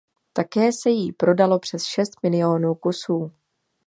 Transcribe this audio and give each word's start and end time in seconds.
Také 0.33 0.69
se 0.73 0.89
jí 0.89 1.11
prodalo 1.11 1.59
přes 1.59 1.83
šest 1.83 2.23
milionů 2.23 2.75
kusů. 2.75 3.31